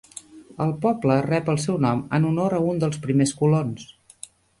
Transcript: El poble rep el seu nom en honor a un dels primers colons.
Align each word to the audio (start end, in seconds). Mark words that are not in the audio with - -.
El 0.63 0.71
poble 0.85 1.17
rep 1.25 1.51
el 1.53 1.59
seu 1.65 1.77
nom 1.85 2.01
en 2.19 2.25
honor 2.29 2.55
a 2.61 2.63
un 2.71 2.81
dels 2.85 2.99
primers 3.05 3.35
colons. 3.43 3.85